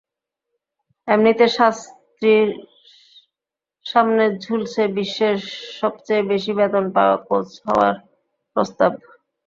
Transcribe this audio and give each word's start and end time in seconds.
এমনিতে 1.07 1.45
শাস্ত্রীর 1.57 2.49
সামনে 3.85 4.23
ঝুলছে 4.43 4.81
বিশ্বের 4.97 5.35
সবচেয়ে 5.79 6.23
বেশি 6.31 6.51
বেতন 6.59 6.85
পাওয়া 6.95 7.15
কোচ 7.27 7.47
হওয়ার 7.65 7.95
প্রস্তাব। 8.55 8.91